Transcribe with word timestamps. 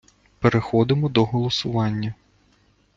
Переходимо 0.39 1.09
до 1.09 1.25
голосування. 1.25 2.13